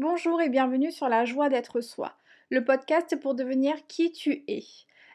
Bonjour 0.00 0.40
et 0.40 0.48
bienvenue 0.48 0.92
sur 0.92 1.08
La 1.08 1.24
joie 1.24 1.48
d'être 1.48 1.80
soi, 1.80 2.12
le 2.50 2.62
podcast 2.62 3.18
pour 3.18 3.34
devenir 3.34 3.74
qui 3.88 4.12
tu 4.12 4.44
es. 4.46 4.62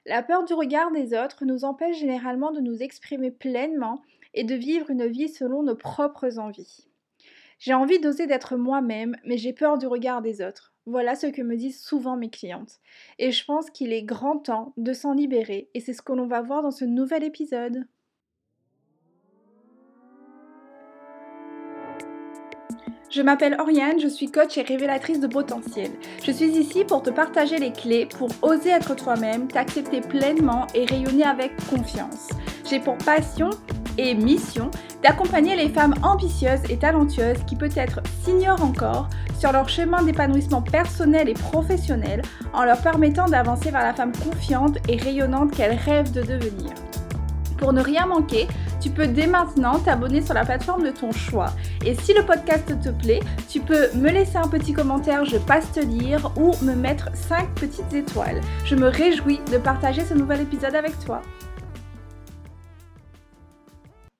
La 0.06 0.22
peur 0.22 0.44
du 0.44 0.54
regard 0.54 0.92
des 0.92 1.18
autres 1.18 1.46
nous 1.46 1.64
empêche 1.64 2.00
généralement 2.00 2.52
de 2.52 2.60
nous 2.60 2.84
exprimer 2.84 3.32
pleinement 3.32 4.02
et 4.34 4.44
de 4.44 4.56
vivre 4.56 4.90
une 4.90 5.08
vie 5.08 5.30
selon 5.30 5.64
nos 5.64 5.78
propres 5.78 6.38
envies. 6.38 6.86
J'ai 7.60 7.74
envie 7.74 8.02
d'oser 8.02 8.28
d'être 8.28 8.58
moi-même, 8.58 9.16
mais 9.24 9.38
j'ai 9.38 9.54
peur 9.54 9.78
du 9.78 9.88
regard 9.88 10.22
des 10.22 10.42
autres. 10.42 10.74
Voilà 10.86 11.16
ce 11.16 11.28
que 11.28 11.42
me 11.42 11.56
disent 11.56 11.82
souvent 11.82 12.18
mes 12.18 12.30
clientes. 12.30 12.82
Et 13.20 13.32
je 13.32 13.46
pense 13.46 13.70
qu'il 13.70 13.94
est 13.94 14.04
grand 14.04 14.38
temps 14.38 14.74
de 14.76 14.92
s'en 14.92 15.14
libérer, 15.14 15.70
et 15.74 15.80
c'est 15.80 15.94
ce 15.94 16.02
que 16.02 16.12
l'on 16.12 16.28
va 16.28 16.42
voir 16.42 16.62
dans 16.62 16.72
ce 16.72 16.84
nouvel 16.84 17.24
épisode. 17.24 17.88
Je 23.16 23.22
m'appelle 23.22 23.56
Oriane, 23.60 24.00
je 24.00 24.08
suis 24.08 24.32
coach 24.32 24.58
et 24.58 24.64
révélatrice 24.64 25.20
de 25.20 25.28
potentiel. 25.28 25.92
Je 26.24 26.32
suis 26.32 26.58
ici 26.58 26.84
pour 26.84 27.04
te 27.04 27.12
partager 27.12 27.58
les 27.58 27.72
clés 27.72 28.08
pour 28.08 28.28
oser 28.42 28.72
être 28.72 28.96
toi-même, 28.96 29.48
t'accepter 29.48 30.02
pleinement 30.02 30.66
et 30.74 30.86
rayonner 30.86 31.24
avec 31.24 31.52
confiance. 31.68 32.30
J'ai 32.68 32.80
pour 32.80 32.98
passion 32.98 33.52
et 34.00 34.16
mission 34.16 34.72
d'accompagner 35.04 35.56
les 35.56 35.70
femmes 35.70 35.94
ambitieuses 36.02 36.64
et 36.72 36.78
talentueuses 36.78 37.38
qui 37.46 37.56
peut-être 37.56 38.00
s'ignorent 38.24 38.64
encore 38.64 39.10
sur 39.38 39.52
leur 39.52 39.70
chemin 39.70 40.02
d'épanouissement 40.02 40.64
personnel 40.64 41.30
et 41.30 41.36
professionnel 41.36 42.24
en 42.52 42.64
leur 42.66 42.82
permettant 42.82 43.28
d'avancer 43.28 43.70
vers 43.70 43.84
la 43.84 43.94
femme 43.94 44.14
confiante 44.24 44.80
et 44.90 44.98
rayonnante 44.98 45.52
qu'elles 45.52 45.78
rêvent 45.78 46.14
de 46.14 46.24
devenir. 46.24 46.72
Pour 47.60 47.74
ne 47.74 47.82
rien 47.82 48.08
manquer, 48.08 48.48
tu 48.84 48.90
peux 48.90 49.08
dès 49.08 49.28
maintenant 49.28 49.80
t'abonner 49.80 50.22
sur 50.22 50.34
la 50.34 50.44
plateforme 50.44 50.84
de 50.84 50.90
ton 50.90 51.14
choix. 51.14 51.54
Et 51.86 51.96
si 51.96 52.14
le 52.14 52.26
podcast 52.26 52.68
te 52.82 52.90
plaît, 52.90 53.22
tu 53.48 53.62
peux 53.62 53.88
me 53.96 54.10
laisser 54.10 54.36
un 54.36 54.50
petit 54.50 54.74
commentaire, 54.74 55.24
je 55.24 55.38
passe 55.38 55.72
te 55.72 55.80
lire, 55.80 56.34
ou 56.36 56.52
me 56.66 56.76
mettre 56.76 57.10
5 57.16 57.56
petites 57.56 57.94
étoiles. 57.94 58.42
Je 58.66 58.76
me 58.76 58.88
réjouis 58.88 59.40
de 59.50 59.58
partager 59.58 60.04
ce 60.04 60.14
nouvel 60.14 60.42
épisode 60.42 60.76
avec 60.76 61.00
toi. 61.00 61.22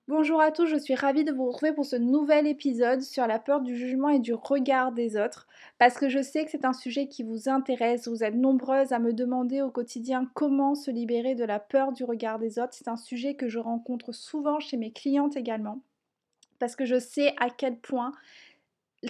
Bonjour 0.08 0.40
à 0.40 0.50
tous, 0.50 0.66
je 0.66 0.78
suis 0.78 0.94
ravie 0.94 1.24
de 1.24 1.32
vous 1.32 1.46
retrouver 1.46 1.72
pour 1.72 1.84
ce 1.84 1.96
nouvel 1.96 2.46
épisode 2.46 3.02
sur 3.02 3.26
la 3.26 3.38
peur 3.38 3.60
du 3.60 3.76
jugement 3.76 4.08
et 4.08 4.18
du 4.18 4.32
regard 4.32 4.92
des 4.92 5.18
autres, 5.18 5.46
parce 5.84 5.98
que 5.98 6.08
je 6.08 6.22
sais 6.22 6.46
que 6.46 6.50
c'est 6.50 6.64
un 6.64 6.72
sujet 6.72 7.08
qui 7.08 7.22
vous 7.22 7.50
intéresse, 7.50 8.08
vous 8.08 8.24
êtes 8.24 8.34
nombreuses 8.34 8.92
à 8.92 8.98
me 8.98 9.12
demander 9.12 9.60
au 9.60 9.70
quotidien 9.70 10.30
comment 10.32 10.74
se 10.74 10.90
libérer 10.90 11.34
de 11.34 11.44
la 11.44 11.60
peur 11.60 11.92
du 11.92 12.04
regard 12.04 12.38
des 12.38 12.58
autres, 12.58 12.72
c'est 12.72 12.88
un 12.88 12.96
sujet 12.96 13.34
que 13.34 13.50
je 13.50 13.58
rencontre 13.58 14.12
souvent 14.12 14.60
chez 14.60 14.78
mes 14.78 14.92
clientes 14.92 15.36
également, 15.36 15.82
parce 16.58 16.74
que 16.74 16.86
je 16.86 16.98
sais 16.98 17.34
à 17.38 17.50
quel 17.50 17.76
point 17.76 18.12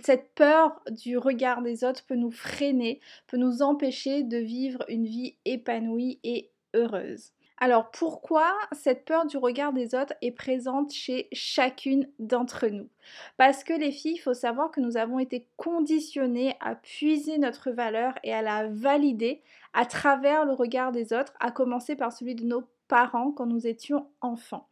cette 0.02 0.34
peur 0.34 0.82
du 0.90 1.16
regard 1.16 1.62
des 1.62 1.84
autres 1.84 2.04
peut 2.06 2.16
nous 2.16 2.32
freiner, 2.32 2.98
peut 3.28 3.36
nous 3.36 3.62
empêcher 3.62 4.24
de 4.24 4.38
vivre 4.38 4.84
une 4.88 5.06
vie 5.06 5.36
épanouie 5.44 6.18
et 6.24 6.50
heureuse. 6.74 7.30
Alors 7.64 7.90
pourquoi 7.90 8.52
cette 8.72 9.06
peur 9.06 9.24
du 9.24 9.38
regard 9.38 9.72
des 9.72 9.94
autres 9.94 10.12
est 10.20 10.32
présente 10.32 10.92
chez 10.92 11.28
chacune 11.32 12.10
d'entre 12.18 12.66
nous? 12.66 12.90
Parce 13.38 13.64
que 13.64 13.72
les 13.72 13.90
filles, 13.90 14.16
il 14.16 14.20
faut 14.20 14.34
savoir 14.34 14.70
que 14.70 14.82
nous 14.82 14.98
avons 14.98 15.18
été 15.18 15.46
conditionnées 15.56 16.56
à 16.60 16.74
puiser 16.74 17.38
notre 17.38 17.70
valeur 17.70 18.12
et 18.22 18.34
à 18.34 18.42
la 18.42 18.68
valider 18.68 19.40
à 19.72 19.86
travers 19.86 20.44
le 20.44 20.52
regard 20.52 20.92
des 20.92 21.14
autres, 21.14 21.32
à 21.40 21.50
commencer 21.50 21.96
par 21.96 22.12
celui 22.12 22.34
de 22.34 22.44
nos 22.44 22.64
parents 22.86 23.32
quand 23.32 23.46
nous 23.46 23.66
étions 23.66 24.08
enfants. 24.20 24.68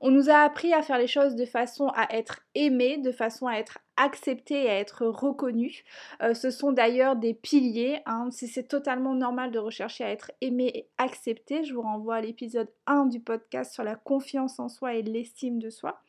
On 0.00 0.10
nous 0.10 0.30
a 0.30 0.38
appris 0.38 0.72
à 0.72 0.82
faire 0.82 0.98
les 0.98 1.06
choses 1.06 1.34
de 1.34 1.44
façon 1.44 1.88
à 1.94 2.14
être 2.14 2.40
aimé, 2.54 2.98
de 2.98 3.12
façon 3.12 3.46
à 3.46 3.54
être 3.54 3.78
accepté 3.96 4.64
et 4.64 4.70
à 4.70 4.78
être 4.78 5.06
reconnu. 5.06 5.84
Euh, 6.22 6.34
ce 6.34 6.50
sont 6.50 6.72
d'ailleurs 6.72 7.16
des 7.16 7.34
piliers. 7.34 8.00
Hein. 8.06 8.28
C'est 8.30 8.68
totalement 8.68 9.14
normal 9.14 9.50
de 9.50 9.58
rechercher 9.58 10.04
à 10.04 10.10
être 10.10 10.32
aimé 10.40 10.70
et 10.74 10.88
accepté. 10.98 11.64
Je 11.64 11.74
vous 11.74 11.82
renvoie 11.82 12.16
à 12.16 12.20
l'épisode 12.20 12.70
1 12.86 13.06
du 13.06 13.20
podcast 13.20 13.72
sur 13.72 13.84
la 13.84 13.96
confiance 13.96 14.58
en 14.58 14.68
soi 14.68 14.94
et 14.94 15.02
l'estime 15.02 15.58
de 15.58 15.70
soi. 15.70 16.00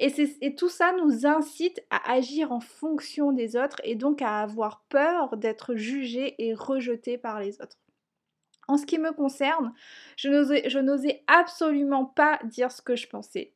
Et, 0.00 0.12
et, 0.42 0.54
tout 0.54 0.68
ça 0.68 0.92
nous 0.92 1.26
incite 1.26 1.82
à 1.90 2.12
agir 2.12 2.52
en 2.52 2.60
fonction 2.60 3.32
des 3.32 3.56
autres 3.56 3.80
et 3.82 3.96
donc 3.96 4.22
à 4.22 4.40
avoir 4.40 4.84
peur 4.88 5.36
d'être 5.36 5.74
jugé 5.74 6.36
et 6.38 6.54
rejeté 6.54 7.18
par 7.18 7.40
les 7.40 7.60
autres. 7.60 7.76
En 8.68 8.76
ce 8.76 8.86
qui 8.86 8.98
me 8.98 9.12
concerne, 9.12 9.72
je 10.16 10.78
n'osais 10.78 11.22
absolument 11.26 12.04
pas 12.04 12.38
dire 12.44 12.70
ce 12.70 12.82
que 12.82 12.96
je 12.96 13.08
pensais, 13.08 13.54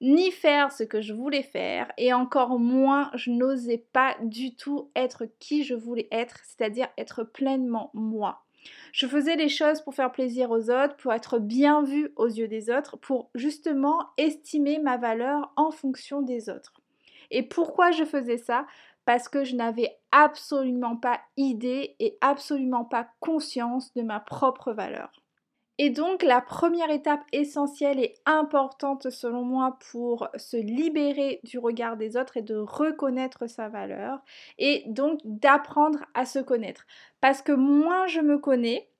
ni 0.00 0.30
faire 0.30 0.70
ce 0.70 0.84
que 0.84 1.00
je 1.00 1.14
voulais 1.14 1.42
faire, 1.42 1.90
et 1.96 2.12
encore 2.12 2.58
moins, 2.58 3.10
je 3.14 3.30
n'osais 3.30 3.84
pas 3.92 4.14
du 4.22 4.54
tout 4.54 4.90
être 4.94 5.24
qui 5.38 5.64
je 5.64 5.74
voulais 5.74 6.08
être, 6.10 6.36
c'est-à-dire 6.44 6.88
être 6.98 7.24
pleinement 7.24 7.90
moi. 7.94 8.44
Je 8.92 9.06
faisais 9.06 9.36
les 9.36 9.48
choses 9.48 9.80
pour 9.80 9.94
faire 9.94 10.12
plaisir 10.12 10.50
aux 10.50 10.70
autres, 10.70 10.96
pour 10.96 11.12
être 11.12 11.38
bien 11.38 11.82
vue 11.82 12.12
aux 12.16 12.28
yeux 12.28 12.46
des 12.46 12.70
autres, 12.70 12.96
pour 12.96 13.30
justement 13.34 14.10
estimer 14.18 14.78
ma 14.78 14.98
valeur 14.98 15.52
en 15.56 15.70
fonction 15.70 16.22
des 16.22 16.48
autres. 16.48 16.74
Et 17.30 17.42
pourquoi 17.42 17.90
je 17.90 18.04
faisais 18.04 18.36
ça? 18.36 18.66
Parce 19.04 19.28
que 19.28 19.44
je 19.44 19.56
n'avais 19.56 19.98
absolument 20.10 20.96
pas 20.96 21.20
idée 21.36 21.96
et 21.98 22.16
absolument 22.20 22.84
pas 22.84 23.08
conscience 23.20 23.92
de 23.94 24.02
ma 24.02 24.20
propre 24.20 24.72
valeur. 24.72 25.10
Et 25.78 25.90
donc 25.90 26.22
la 26.22 26.40
première 26.40 26.90
étape 26.90 27.24
essentielle 27.32 27.98
et 27.98 28.14
importante 28.26 29.10
selon 29.10 29.42
moi 29.42 29.78
pour 29.90 30.28
se 30.36 30.56
libérer 30.56 31.40
du 31.44 31.58
regard 31.58 31.96
des 31.96 32.16
autres 32.16 32.36
est 32.36 32.42
de 32.42 32.56
reconnaître 32.56 33.46
sa 33.48 33.68
valeur 33.68 34.20
et 34.58 34.84
donc 34.86 35.18
d'apprendre 35.24 36.04
à 36.14 36.26
se 36.26 36.38
connaître. 36.38 36.86
Parce 37.20 37.40
que 37.42 37.52
moins 37.52 38.06
je 38.06 38.20
me 38.20 38.38
connais, 38.38 38.90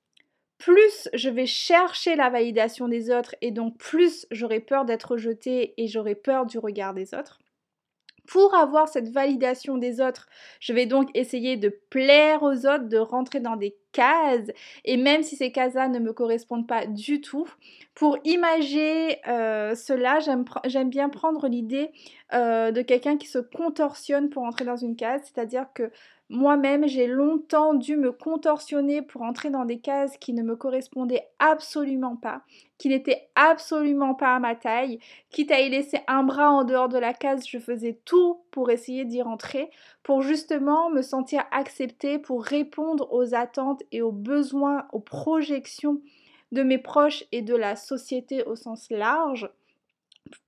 plus 0.57 1.09
je 1.13 1.29
vais 1.29 1.47
chercher 1.47 2.17
la 2.17 2.31
validation 2.31 2.89
des 2.89 3.11
autres 3.11 3.35
et 3.43 3.51
donc 3.51 3.77
plus 3.77 4.27
j'aurai 4.31 4.61
peur 4.61 4.85
d'être 4.85 5.13
rejetée 5.13 5.75
et 5.77 5.89
j'aurai 5.89 6.15
peur 6.15 6.47
du 6.47 6.59
regard 6.59 6.95
des 6.95 7.15
autres. 7.15 7.42
Pour 8.29 8.55
avoir 8.55 8.89
cette 8.89 9.09
validation 9.09 9.79
des 9.79 10.01
autres, 10.01 10.29
je 10.61 10.73
vais 10.73 10.87
donc 10.87 11.11
essayer 11.15 11.57
de 11.57 11.69
plaire 11.91 12.43
aux 12.43 12.67
autres, 12.67 12.89
de 12.89 12.99
rentrer 12.99 13.41
dans 13.41 13.57
des 13.57 13.77
cases, 13.91 14.49
et 14.85 14.97
même 14.97 15.23
si 15.23 15.37
ces 15.37 15.51
cases-là 15.51 15.89
ne 15.89 15.99
me 15.99 16.13
correspondent 16.13 16.69
pas 16.69 16.87
du 16.87 17.21
tout, 17.21 17.49
pour 17.95 18.19
imager 18.25 19.19
euh, 19.29 19.75
cela, 19.75 20.19
j'aime 20.21 20.89
bien 20.89 21.09
prendre 21.09 21.49
l'idée 21.49 21.91
euh, 22.33 22.71
de 22.71 22.81
quelqu'un 22.81 23.17
qui 23.17 23.27
se 23.27 23.39
contorsionne 23.39 24.31
pour 24.31 24.45
entrer 24.45 24.65
dans 24.65 24.77
une 24.77 24.97
case, 24.97 25.23
c'est-à-dire 25.25 25.67
que 25.75 25.91
moi-même, 26.29 26.89
j'ai 26.89 27.07
longtemps 27.07 27.75
dû 27.75 27.97
me 27.97 28.11
contorsionner 28.11 29.03
pour 29.03 29.23
entrer 29.23 29.51
dans 29.51 29.67
des 29.67 29.81
cases 29.81 30.17
qui 30.17 30.33
ne 30.33 30.43
me 30.43 30.57
correspondaient 30.57 31.29
absolument 31.39 32.17
pas, 32.17 32.43
qui 32.79 32.89
n'étaient 32.89 33.29
absolument 33.35 34.15
pas 34.15 34.37
à 34.37 34.39
ma 34.39 34.55
taille. 34.55 34.99
Quitte 35.31 35.51
à 35.51 35.61
y 35.61 35.69
laisser 35.69 36.01
un 36.07 36.23
bras 36.23 36.51
en 36.51 36.65
dehors 36.65 36.89
de 36.89 36.99
la 36.99 37.13
case, 37.13 37.47
je 37.47 37.59
faisais 37.59 38.01
tout 38.05 38.41
pour 38.51 38.71
essayer 38.71 39.05
d'y 39.05 39.21
rentrer, 39.21 39.71
pour 40.03 40.23
justement 40.23 40.91
me 40.91 41.03
sentir 41.03 41.45
acceptée, 41.51 42.19
pour 42.19 42.45
répondre 42.45 43.13
aux 43.13 43.35
attentes 43.35 43.83
et 43.93 44.01
aux 44.01 44.13
besoins, 44.13 44.87
aux 44.93 45.01
projections 45.01 46.01
de 46.51 46.63
mes 46.63 46.79
proches 46.79 47.25
et 47.33 47.43
de 47.43 47.55
la 47.55 47.77
société 47.77 48.43
au 48.45 48.57
sens 48.57 48.89
large, 48.91 49.51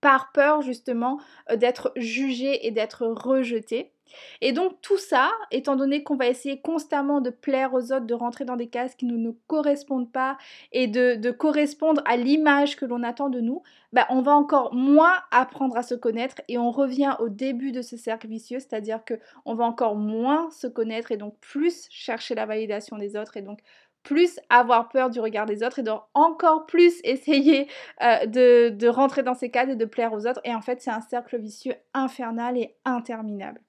par 0.00 0.32
peur 0.32 0.62
justement 0.62 1.20
d'être 1.54 1.92
jugée 1.96 2.66
et 2.66 2.70
d'être 2.70 3.06
rejetée. 3.06 3.93
Et 4.40 4.52
donc 4.52 4.80
tout 4.80 4.98
ça, 4.98 5.30
étant 5.50 5.76
donné 5.76 6.02
qu'on 6.02 6.16
va 6.16 6.28
essayer 6.28 6.60
constamment 6.60 7.20
de 7.20 7.30
plaire 7.30 7.74
aux 7.74 7.92
autres, 7.92 8.06
de 8.06 8.14
rentrer 8.14 8.44
dans 8.44 8.56
des 8.56 8.68
cases 8.68 8.94
qui 8.94 9.06
ne 9.06 9.16
nous 9.16 9.38
correspondent 9.46 10.10
pas 10.10 10.38
et 10.72 10.86
de, 10.86 11.30
correspondre 11.30 12.02
à 12.04 12.16
l'image 12.16 12.76
que 12.76 12.84
l'on 12.84 13.02
attend 13.02 13.28
de 13.28 13.40
nous, 13.40 13.62
bah, 13.92 14.06
on 14.10 14.22
va 14.22 14.32
encore 14.32 14.74
moins 14.74 15.14
apprendre 15.30 15.76
à 15.76 15.82
se 15.82 15.94
connaître 15.94 16.36
et 16.48 16.58
on 16.58 16.70
revient 16.70 17.16
au 17.20 17.28
début 17.28 17.72
de 17.72 17.82
ce 17.82 17.96
cercle 17.96 18.28
vicieux, 18.28 18.58
c'est-à-dire 18.58 19.04
que 19.04 19.14
on 19.44 19.54
va 19.54 19.64
encore 19.64 19.96
moins 19.96 20.50
se 20.50 20.66
connaître 20.66 21.12
et 21.12 21.16
donc 21.16 21.38
plus 21.40 21.88
chercher 21.90 22.34
la 22.34 22.46
validation 22.46 22.98
des 22.98 23.16
autres 23.16 23.36
et 23.36 23.42
donc 23.42 23.60
plus 24.02 24.38
avoir 24.50 24.90
peur 24.90 25.10
du 25.10 25.18
regard 25.18 25.46
des 25.46 25.64
autres 25.64 25.80
et 25.80 25.82
donc 25.82 26.02
encore 26.12 26.66
plus 26.66 27.00
essayer 27.04 27.68
euh, 28.02 28.26
de, 28.26 28.68
de 28.68 28.88
rentrer 28.88 29.22
dans 29.22 29.34
ces 29.34 29.50
cases 29.50 29.70
et 29.70 29.76
de 29.76 29.84
plaire 29.84 30.12
aux 30.12 30.26
autres. 30.26 30.40
Et 30.44 30.54
en 30.54 30.60
fait, 30.60 30.80
c'est 30.80 30.90
un 30.90 31.00
cercle 31.00 31.38
vicieux 31.38 31.74
infernal 31.94 32.56
et 32.58 32.76
interminable. 32.84 33.60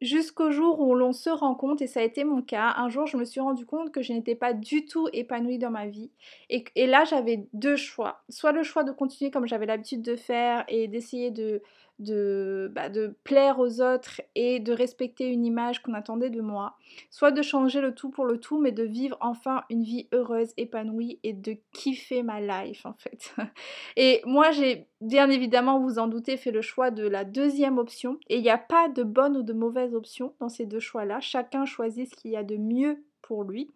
Jusqu'au 0.00 0.52
jour 0.52 0.78
où 0.80 0.94
l'on 0.94 1.12
se 1.12 1.28
rend 1.28 1.56
compte, 1.56 1.82
et 1.82 1.88
ça 1.88 2.00
a 2.00 2.04
été 2.04 2.22
mon 2.22 2.40
cas, 2.40 2.74
un 2.76 2.88
jour 2.88 3.06
je 3.06 3.16
me 3.16 3.24
suis 3.24 3.40
rendu 3.40 3.66
compte 3.66 3.90
que 3.90 4.00
je 4.00 4.12
n'étais 4.12 4.36
pas 4.36 4.52
du 4.52 4.86
tout 4.86 5.08
épanouie 5.12 5.58
dans 5.58 5.70
ma 5.70 5.86
vie. 5.86 6.10
Et, 6.50 6.64
là 6.86 7.04
j'avais 7.04 7.48
deux 7.52 7.76
choix. 7.76 8.22
Soit 8.28 8.52
le 8.52 8.62
choix 8.62 8.84
de 8.84 8.92
continuer 8.92 9.30
comme 9.32 9.46
j'avais 9.46 9.66
l'habitude 9.66 10.02
de 10.02 10.14
faire 10.14 10.64
et 10.68 10.86
d'essayer 10.86 11.32
de, 11.32 11.62
de, 11.98 12.70
bah, 12.74 12.88
de 12.88 13.16
plaire 13.24 13.58
aux 13.58 13.80
autres 13.80 14.20
et 14.34 14.60
de 14.60 14.72
respecter 14.72 15.26
une 15.26 15.44
image 15.44 15.82
qu'on 15.82 15.94
attendait 15.94 16.30
de 16.30 16.40
moi, 16.40 16.76
soit 17.10 17.32
de 17.32 17.42
changer 17.42 17.80
le 17.80 17.94
tout 17.94 18.10
pour 18.10 18.24
le 18.24 18.38
tout, 18.38 18.60
mais 18.60 18.72
de 18.72 18.84
vivre 18.84 19.16
enfin 19.20 19.64
une 19.70 19.82
vie 19.82 20.08
heureuse, 20.12 20.52
épanouie 20.56 21.18
et 21.22 21.32
de 21.32 21.56
kiffer 21.72 22.22
ma 22.22 22.40
life 22.40 22.86
en 22.86 22.94
fait. 22.94 23.34
Et 23.96 24.22
moi 24.24 24.50
j'ai 24.52 24.86
bien 25.00 25.30
évidemment, 25.30 25.80
vous 25.80 25.98
en 25.98 26.08
doutez, 26.08 26.36
fait 26.36 26.50
le 26.50 26.62
choix 26.62 26.90
de 26.90 27.06
la 27.06 27.24
deuxième 27.24 27.78
option 27.78 28.18
et 28.28 28.36
il 28.36 28.42
n'y 28.42 28.50
a 28.50 28.58
pas 28.58 28.88
de 28.88 29.02
bonne 29.02 29.36
ou 29.36 29.42
de 29.42 29.52
mauvaise 29.52 29.94
option 29.94 30.34
dans 30.40 30.48
ces 30.48 30.66
deux 30.66 30.80
choix-là. 30.80 31.20
Chacun 31.20 31.64
choisit 31.64 32.08
ce 32.10 32.16
qu'il 32.16 32.30
y 32.30 32.36
a 32.36 32.44
de 32.44 32.56
mieux 32.56 33.04
pour 33.22 33.44
lui. 33.44 33.70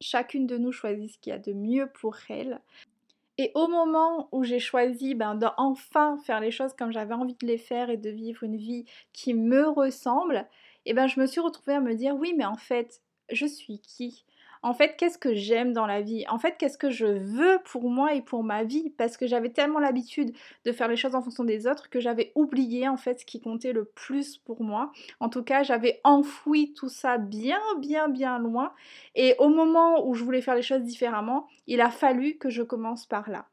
Chacune 0.00 0.46
de 0.46 0.58
nous 0.58 0.72
choisit 0.72 1.10
ce 1.10 1.18
qu'il 1.18 1.30
y 1.30 1.36
a 1.36 1.38
de 1.38 1.52
mieux 1.52 1.88
pour 2.00 2.16
elle. 2.28 2.60
Et 3.42 3.50
au 3.56 3.66
moment 3.66 4.28
où 4.30 4.44
j'ai 4.44 4.60
choisi 4.60 5.16
ben, 5.16 5.34
d'enfin 5.34 6.16
faire 6.18 6.38
les 6.38 6.52
choses 6.52 6.74
comme 6.74 6.92
j'avais 6.92 7.14
envie 7.14 7.34
de 7.34 7.44
les 7.44 7.58
faire 7.58 7.90
et 7.90 7.96
de 7.96 8.08
vivre 8.08 8.44
une 8.44 8.56
vie 8.56 8.84
qui 9.12 9.34
me 9.34 9.68
ressemble, 9.68 10.46
et 10.86 10.94
ben, 10.94 11.08
je 11.08 11.18
me 11.18 11.26
suis 11.26 11.40
retrouvée 11.40 11.74
à 11.74 11.80
me 11.80 11.92
dire 11.96 12.14
oui 12.14 12.34
mais 12.38 12.44
en 12.44 12.54
fait 12.54 13.02
je 13.32 13.46
suis 13.46 13.80
qui? 13.80 14.24
En 14.62 14.74
fait, 14.74 14.96
qu'est-ce 14.96 15.18
que 15.18 15.34
j'aime 15.34 15.72
dans 15.72 15.86
la 15.86 16.00
vie? 16.02 16.24
En 16.28 16.38
fait, 16.38 16.56
qu'est-ce 16.56 16.78
que 16.78 16.90
je 16.90 17.06
veux 17.06 17.58
pour 17.64 17.90
moi 17.90 18.14
et 18.14 18.22
pour 18.22 18.44
ma 18.44 18.62
vie? 18.62 18.90
Parce 18.90 19.16
que 19.16 19.26
j'avais 19.26 19.50
tellement 19.50 19.80
l'habitude 19.80 20.32
de 20.64 20.72
faire 20.72 20.86
les 20.86 20.96
choses 20.96 21.16
en 21.16 21.22
fonction 21.22 21.44
des 21.44 21.66
autres 21.66 21.90
que 21.90 21.98
j'avais 21.98 22.30
oublié 22.36 22.88
en 22.88 22.96
fait 22.96 23.20
ce 23.20 23.24
qui 23.24 23.40
comptait 23.40 23.72
le 23.72 23.84
plus 23.84 24.38
pour 24.38 24.62
moi. 24.62 24.92
En 25.18 25.28
tout 25.28 25.42
cas, 25.42 25.64
j'avais 25.64 26.00
enfoui 26.04 26.74
tout 26.74 26.88
ça 26.88 27.18
bien, 27.18 27.60
bien, 27.80 28.08
bien 28.08 28.38
loin. 28.38 28.72
Et 29.16 29.34
au 29.38 29.48
moment 29.48 30.06
où 30.06 30.14
je 30.14 30.22
voulais 30.22 30.42
faire 30.42 30.54
les 30.54 30.62
choses 30.62 30.82
différemment, 30.82 31.48
il 31.66 31.80
a 31.80 31.90
fallu 31.90 32.38
que 32.38 32.48
je 32.50 32.62
commence 32.62 33.06
par 33.06 33.28
là. 33.30 33.46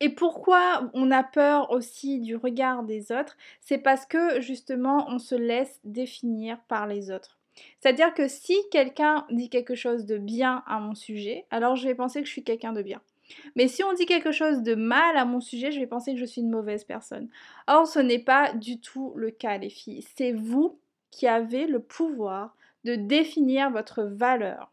Et 0.00 0.10
pourquoi 0.10 0.90
on 0.92 1.10
a 1.10 1.22
peur 1.22 1.70
aussi 1.70 2.20
du 2.20 2.36
regard 2.36 2.82
des 2.82 3.12
autres? 3.12 3.36
C'est 3.60 3.78
parce 3.78 4.04
que 4.04 4.40
justement 4.40 5.06
on 5.08 5.18
se 5.18 5.34
laisse 5.34 5.80
définir 5.84 6.60
par 6.68 6.86
les 6.86 7.10
autres. 7.10 7.35
C'est-à-dire 7.80 8.14
que 8.14 8.28
si 8.28 8.56
quelqu'un 8.70 9.26
dit 9.30 9.48
quelque 9.48 9.74
chose 9.74 10.06
de 10.06 10.18
bien 10.18 10.62
à 10.66 10.80
mon 10.80 10.94
sujet, 10.94 11.46
alors 11.50 11.76
je 11.76 11.86
vais 11.86 11.94
penser 11.94 12.20
que 12.20 12.26
je 12.26 12.32
suis 12.32 12.44
quelqu'un 12.44 12.72
de 12.72 12.82
bien. 12.82 13.00
Mais 13.54 13.68
si 13.68 13.82
on 13.82 13.92
dit 13.92 14.06
quelque 14.06 14.32
chose 14.32 14.62
de 14.62 14.74
mal 14.74 15.16
à 15.16 15.24
mon 15.24 15.40
sujet, 15.40 15.72
je 15.72 15.80
vais 15.80 15.86
penser 15.86 16.14
que 16.14 16.20
je 16.20 16.24
suis 16.24 16.40
une 16.40 16.50
mauvaise 16.50 16.84
personne. 16.84 17.28
Or, 17.66 17.86
ce 17.86 17.98
n'est 17.98 18.20
pas 18.20 18.52
du 18.52 18.80
tout 18.80 19.12
le 19.16 19.30
cas, 19.30 19.58
les 19.58 19.70
filles. 19.70 20.06
C'est 20.16 20.32
vous 20.32 20.78
qui 21.10 21.26
avez 21.26 21.66
le 21.66 21.80
pouvoir 21.80 22.54
de 22.84 22.94
définir 22.94 23.70
votre 23.70 24.02
valeur. 24.02 24.72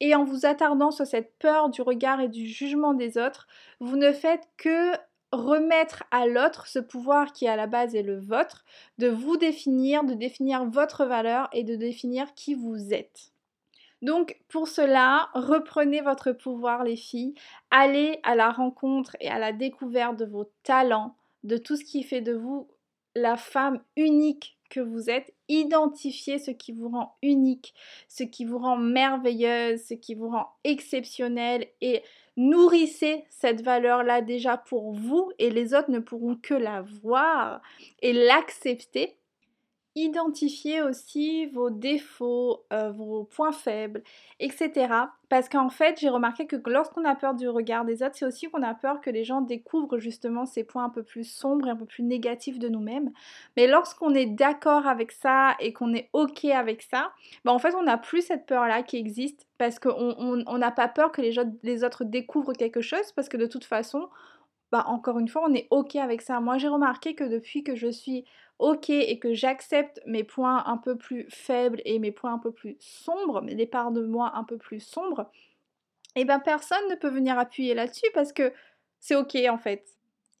Et 0.00 0.14
en 0.14 0.24
vous 0.24 0.44
attardant 0.46 0.90
sur 0.90 1.06
cette 1.06 1.34
peur 1.38 1.70
du 1.70 1.82
regard 1.82 2.20
et 2.20 2.28
du 2.28 2.46
jugement 2.46 2.94
des 2.94 3.18
autres, 3.18 3.46
vous 3.80 3.96
ne 3.96 4.12
faites 4.12 4.48
que 4.56 4.92
remettre 5.36 6.04
à 6.10 6.26
l'autre 6.26 6.66
ce 6.66 6.78
pouvoir 6.78 7.32
qui 7.32 7.46
à 7.46 7.56
la 7.56 7.66
base 7.66 7.94
est 7.94 8.02
le 8.02 8.18
vôtre, 8.18 8.64
de 8.98 9.08
vous 9.08 9.36
définir, 9.36 10.04
de 10.04 10.14
définir 10.14 10.64
votre 10.64 11.04
valeur 11.04 11.48
et 11.52 11.64
de 11.64 11.76
définir 11.76 12.34
qui 12.34 12.54
vous 12.54 12.92
êtes. 12.92 13.32
Donc 14.02 14.38
pour 14.48 14.68
cela, 14.68 15.28
reprenez 15.34 16.00
votre 16.00 16.32
pouvoir 16.32 16.84
les 16.84 16.96
filles, 16.96 17.34
allez 17.70 18.20
à 18.22 18.34
la 18.34 18.50
rencontre 18.50 19.16
et 19.20 19.28
à 19.28 19.38
la 19.38 19.52
découverte 19.52 20.16
de 20.16 20.26
vos 20.26 20.50
talents, 20.62 21.16
de 21.44 21.56
tout 21.56 21.76
ce 21.76 21.84
qui 21.84 22.02
fait 22.02 22.20
de 22.20 22.34
vous 22.34 22.68
la 23.14 23.36
femme 23.36 23.80
unique 23.96 24.58
que 24.68 24.80
vous 24.80 25.08
êtes, 25.08 25.32
identifiez 25.48 26.38
ce 26.38 26.50
qui 26.50 26.72
vous 26.72 26.88
rend 26.88 27.16
unique, 27.22 27.72
ce 28.08 28.24
qui 28.24 28.44
vous 28.44 28.58
rend 28.58 28.76
merveilleuse, 28.76 29.82
ce 29.82 29.94
qui 29.94 30.14
vous 30.14 30.28
rend 30.28 30.48
exceptionnelle 30.64 31.66
et 31.80 32.02
Nourrissez 32.36 33.24
cette 33.30 33.62
valeur-là 33.62 34.20
déjà 34.20 34.58
pour 34.58 34.92
vous 34.92 35.30
et 35.38 35.50
les 35.50 35.72
autres 35.74 35.90
ne 35.90 36.00
pourront 36.00 36.36
que 36.36 36.54
la 36.54 36.82
voir 36.82 37.62
et 38.02 38.12
l'accepter 38.12 39.16
identifier 39.96 40.82
aussi 40.82 41.46
vos 41.46 41.70
défauts, 41.70 42.64
euh, 42.70 42.90
vos 42.92 43.24
points 43.24 43.50
faibles, 43.50 44.02
etc. 44.38 44.92
Parce 45.30 45.48
qu'en 45.48 45.70
fait, 45.70 45.98
j'ai 45.98 46.10
remarqué 46.10 46.46
que 46.46 46.56
lorsqu'on 46.66 47.04
a 47.06 47.14
peur 47.14 47.34
du 47.34 47.48
regard 47.48 47.86
des 47.86 48.02
autres, 48.02 48.14
c'est 48.14 48.26
aussi 48.26 48.46
qu'on 48.48 48.62
a 48.62 48.74
peur 48.74 49.00
que 49.00 49.08
les 49.08 49.24
gens 49.24 49.40
découvrent 49.40 49.98
justement 49.98 50.44
ces 50.44 50.64
points 50.64 50.84
un 50.84 50.90
peu 50.90 51.02
plus 51.02 51.24
sombres 51.24 51.66
et 51.66 51.70
un 51.70 51.76
peu 51.76 51.86
plus 51.86 52.04
négatifs 52.04 52.58
de 52.58 52.68
nous-mêmes. 52.68 53.10
Mais 53.56 53.66
lorsqu'on 53.66 54.14
est 54.14 54.26
d'accord 54.26 54.86
avec 54.86 55.12
ça 55.12 55.56
et 55.60 55.72
qu'on 55.72 55.94
est 55.94 56.10
OK 56.12 56.44
avec 56.44 56.82
ça, 56.82 57.12
bah 57.46 57.52
en 57.52 57.58
fait, 57.58 57.74
on 57.74 57.82
n'a 57.82 57.96
plus 57.96 58.20
cette 58.20 58.44
peur-là 58.44 58.82
qui 58.82 58.98
existe 58.98 59.46
parce 59.56 59.78
qu'on 59.78 60.58
n'a 60.58 60.70
pas 60.70 60.88
peur 60.88 61.10
que 61.10 61.22
les, 61.22 61.84
autres 61.84 62.04
découvrent 62.04 62.52
quelque 62.52 62.82
chose 62.82 63.12
parce 63.12 63.30
que 63.30 63.38
de 63.38 63.46
toute 63.46 63.64
façon, 63.64 64.08
bah 64.70 64.84
encore 64.88 65.18
une 65.18 65.28
fois, 65.28 65.42
on 65.48 65.54
est 65.54 65.68
OK 65.70 65.96
avec 65.96 66.20
ça. 66.20 66.38
Moi, 66.40 66.58
j'ai 66.58 66.68
remarqué 66.68 67.14
que 67.14 67.24
depuis 67.24 67.64
que 67.64 67.74
je 67.74 67.88
suis 67.88 68.26
OK 68.58 68.90
et 68.90 69.18
que 69.18 69.34
j'accepte 69.34 70.00
mes 70.06 70.24
points 70.24 70.64
un 70.66 70.78
peu 70.78 70.96
plus 70.96 71.26
faibles 71.30 71.82
et 71.84 71.98
mes 71.98 72.12
points 72.12 72.34
un 72.34 72.38
peu 72.38 72.52
plus 72.52 72.76
sombres, 72.80 73.42
les 73.42 73.66
parts 73.66 73.92
de 73.92 74.04
moi 74.04 74.32
un 74.34 74.44
peu 74.44 74.56
plus 74.56 74.80
sombres, 74.80 75.30
et 76.14 76.20
eh 76.20 76.24
ben 76.24 76.40
personne 76.40 76.88
ne 76.88 76.94
peut 76.94 77.10
venir 77.10 77.38
appuyer 77.38 77.74
là-dessus 77.74 78.10
parce 78.14 78.32
que 78.32 78.52
c'est 79.00 79.16
OK 79.16 79.36
en 79.50 79.58
fait. 79.58 79.86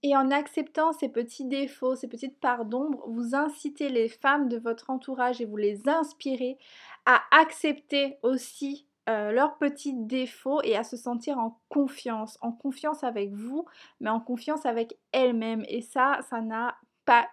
Et 0.02 0.16
en 0.16 0.30
acceptant 0.30 0.92
ces 0.92 1.08
petits 1.08 1.44
défauts, 1.44 1.96
ces 1.96 2.08
petites 2.08 2.38
parts 2.40 2.64
d'ombre, 2.64 3.04
vous 3.08 3.34
incitez 3.34 3.90
les 3.90 4.08
femmes 4.08 4.48
de 4.48 4.56
votre 4.56 4.88
entourage 4.88 5.40
et 5.40 5.44
vous 5.44 5.56
les 5.56 5.86
inspirez 5.86 6.58
à 7.04 7.20
accepter 7.30 8.16
aussi 8.22 8.86
euh, 9.08 9.32
leurs 9.32 9.58
petits 9.58 9.94
défauts 9.94 10.62
et 10.62 10.76
à 10.76 10.82
se 10.82 10.96
sentir 10.96 11.38
en 11.38 11.60
confiance, 11.68 12.38
en 12.40 12.52
confiance 12.52 13.04
avec 13.04 13.32
vous, 13.32 13.66
mais 14.00 14.10
en 14.10 14.20
confiance 14.20 14.64
avec 14.64 14.98
elles-mêmes. 15.12 15.64
Et 15.68 15.82
ça, 15.82 16.20
ça 16.28 16.40
n'a 16.40 16.76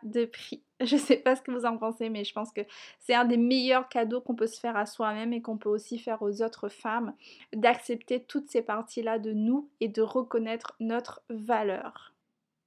de 0.04 0.26
prix. 0.26 0.64
Je 0.82 0.98
sais 0.98 1.18
pas 1.18 1.36
ce 1.36 1.42
que 1.42 1.52
vous 1.52 1.66
en 1.66 1.78
pensez, 1.78 2.10
mais 2.10 2.24
je 2.24 2.34
pense 2.34 2.52
que 2.52 2.62
c'est 3.00 3.14
un 3.14 3.26
des 3.26 3.38
meilleurs 3.38 3.88
cadeaux 3.88 4.20
qu'on 4.20 4.36
peut 4.36 4.48
se 4.48 4.60
faire 4.60 4.76
à 4.76 4.86
soi-même 4.86 5.32
et 5.32 5.42
qu'on 5.42 5.58
peut 5.58 5.70
aussi 5.70 5.98
faire 5.98 6.22
aux 6.22 6.42
autres 6.42 6.68
femmes, 6.68 7.14
d'accepter 7.54 8.22
toutes 8.22 8.50
ces 8.50 8.62
parties-là 8.62 9.20
de 9.20 9.32
nous 9.32 9.70
et 9.80 9.88
de 9.88 10.02
reconnaître 10.02 10.76
notre 10.80 11.22
valeur. 11.30 12.14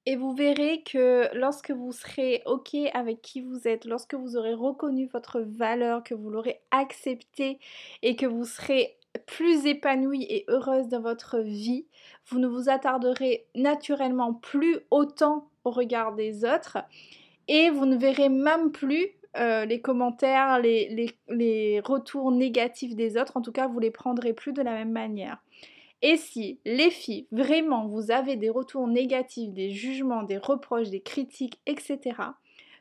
Et 0.07 0.15
vous 0.15 0.33
verrez 0.33 0.83
que 0.83 1.29
lorsque 1.33 1.71
vous 1.71 1.91
serez 1.91 2.41
OK 2.45 2.75
avec 2.93 3.21
qui 3.21 3.41
vous 3.41 3.67
êtes, 3.67 3.85
lorsque 3.85 4.15
vous 4.15 4.37
aurez 4.37 4.53
reconnu 4.53 5.05
votre 5.05 5.41
valeur, 5.41 6.01
que 6.01 6.15
vous 6.15 6.29
l'aurez 6.29 6.61
acceptée 6.71 7.59
et 8.01 8.15
que 8.15 8.25
vous 8.25 8.45
serez 8.45 8.97
plus 9.25 9.65
épanouie 9.65 10.23
et 10.23 10.45
heureuse 10.47 10.87
dans 10.87 11.01
votre 11.01 11.39
vie, 11.39 11.85
vous 12.27 12.39
ne 12.39 12.47
vous 12.47 12.69
attarderez 12.69 13.47
naturellement 13.55 14.33
plus 14.33 14.79
autant 14.91 15.49
regard 15.71 16.15
des 16.15 16.45
autres 16.45 16.77
et 17.47 17.69
vous 17.69 17.85
ne 17.85 17.97
verrez 17.97 18.29
même 18.29 18.71
plus 18.71 19.07
euh, 19.37 19.65
les 19.65 19.81
commentaires, 19.81 20.59
les, 20.59 21.15
les, 21.29 21.79
retours 21.79 22.31
négatifs 22.31 22.95
des 22.95 23.17
autres. 23.17 23.37
En 23.37 23.41
tout 23.41 23.51
cas, 23.51 23.67
vous 23.67 23.79
les 23.79 23.91
prendrez 23.91 24.33
plus 24.33 24.51
de 24.51 24.61
la 24.61 24.71
même 24.71 24.91
manière. 24.91 25.37
Et 26.01 26.17
si, 26.17 26.59
les 26.65 26.89
filles, 26.89 27.27
vraiment, 27.31 27.87
vous 27.87 28.11
avez 28.11 28.35
des 28.35 28.49
retours 28.49 28.87
négatifs, 28.87 29.51
des 29.51 29.71
jugements, 29.71 30.23
des 30.23 30.37
reproches, 30.37 30.89
des 30.89 31.01
critiques, 31.01 31.59
etc., 31.65 32.15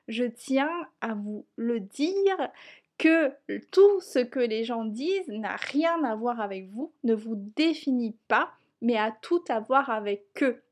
je 0.09 0.25
tiens 0.25 0.71
à 1.01 1.15
vous 1.15 1.45
le 1.57 1.81
dire 1.81 2.51
que 2.97 3.33
tout 3.71 4.01
ce 4.01 4.21
que 4.21 4.39
les 4.39 4.65
gens 4.65 4.85
disent 4.85 5.29
n'a 5.29 5.57
rien 5.57 6.05
à 6.05 6.15
voir 6.15 6.41
avec 6.41 6.71
vous, 6.71 6.93
ne 7.05 7.15
vous 7.15 7.37
définit 7.57 8.17
pas, 8.29 8.51
mais 8.81 8.97
a 8.97 9.11
tout 9.11 9.43
à 9.49 9.61
voir 9.61 9.91
avec 9.91 10.25
eux. 10.43 10.63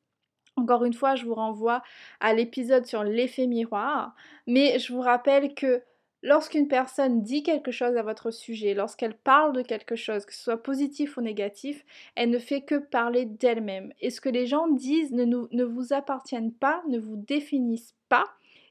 Encore 0.57 0.85
une 0.85 0.95
fois, 0.95 1.17
je 1.17 1.25
vous 1.25 1.35
renvoie 1.35 1.83
à 2.21 2.33
l'épisode 2.33 2.87
sur 2.87 3.03
l'effet 3.03 3.47
miroir, 3.47 4.15
mais 4.47 4.79
je 4.79 4.93
vous 4.93 5.01
rappelle 5.01 5.55
que 5.55 5.83
lorsqu'une 6.25 6.69
personne 6.69 7.23
dit 7.23 7.43
quelque 7.43 7.71
chose 7.71 7.97
à 7.97 8.03
votre 8.03 8.31
sujet, 8.31 8.73
lorsqu'elle 8.75 9.17
parle 9.17 9.53
de 9.53 9.63
quelque 9.63 9.95
chose, 9.95 10.25
que 10.25 10.35
ce 10.35 10.43
soit 10.43 10.63
positif 10.63 11.17
ou 11.17 11.21
négatif, 11.21 11.85
elle 12.17 12.31
ne 12.31 12.39
fait 12.39 12.63
que 12.63 12.77
parler 12.77 13.27
d'elle-même. 13.27 13.93
Et 14.01 14.11
ce 14.11 14.21
que 14.21 14.29
les 14.29 14.47
gens 14.47 14.69
disent 14.69 15.13
ne, 15.13 15.65
vous 15.65 15.93
appartiennent 15.93 16.53
pas, 16.53 16.83
ne 16.89 16.99
vous 16.99 17.17
définissent 17.17 17.95
pas, 18.09 18.25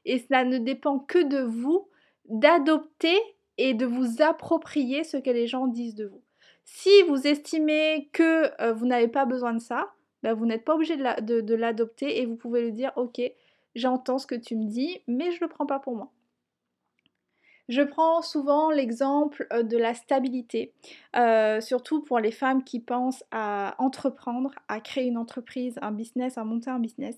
et 0.04 0.18
cela 0.18 0.44
ne 0.44 0.58
dépend 0.58 0.98
que 0.98 1.22
de 1.22 1.40
vous 1.40 1.88
d'adopter 2.28 3.18
et 3.58 3.74
de 3.74 3.86
vous 3.86 4.22
approprier 4.22 5.04
ce 5.04 5.16
que 5.16 5.30
les 5.30 5.46
gens 5.46 5.66
disent 5.66 5.94
de 5.94 6.06
vous. 6.06 6.22
Si 6.64 7.02
vous 7.08 7.26
estimez 7.26 8.08
que 8.12 8.50
euh, 8.62 8.72
vous 8.72 8.86
n'avez 8.86 9.08
pas 9.08 9.26
besoin 9.26 9.52
de 9.52 9.60
ça, 9.60 9.92
bah, 10.24 10.32
vous 10.32 10.46
n'êtes 10.46 10.64
pas 10.64 10.74
obligé 10.74 10.96
de 10.96 11.54
l'adopter 11.54 12.20
et 12.20 12.24
vous 12.24 12.36
pouvez 12.36 12.62
lui 12.62 12.72
dire 12.72 12.92
ok, 12.96 13.20
j'entends 13.74 14.18
ce 14.18 14.26
que 14.26 14.34
tu 14.34 14.56
me 14.56 14.64
dis, 14.64 15.02
mais 15.06 15.30
je 15.30 15.36
ne 15.36 15.40
le 15.42 15.48
prends 15.48 15.66
pas 15.66 15.78
pour 15.78 15.94
moi. 15.94 16.10
Je 17.68 17.82
prends 17.82 18.22
souvent 18.22 18.70
l'exemple 18.70 19.46
euh, 19.52 19.62
de 19.62 19.76
la 19.76 19.92
stabilité, 19.92 20.72
euh, 21.14 21.60
surtout 21.60 22.02
pour 22.02 22.20
les 22.20 22.30
femmes 22.30 22.64
qui 22.64 22.80
pensent 22.80 23.22
à 23.32 23.74
entreprendre, 23.78 24.50
à 24.68 24.80
créer 24.80 25.06
une 25.06 25.18
entreprise, 25.18 25.78
un 25.82 25.92
business, 25.92 26.38
à 26.38 26.44
monter 26.44 26.70
un 26.70 26.78
business, 26.78 27.16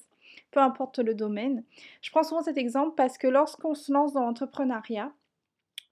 peu 0.50 0.58
importe 0.58 0.98
le 0.98 1.14
domaine. 1.14 1.62
Je 2.02 2.10
prends 2.10 2.24
souvent 2.24 2.42
cet 2.42 2.58
exemple 2.58 2.94
parce 2.96 3.18
que 3.18 3.28
lorsqu'on 3.28 3.74
se 3.74 3.92
lance 3.92 4.14
dans 4.14 4.22
l'entrepreneuriat, 4.22 5.12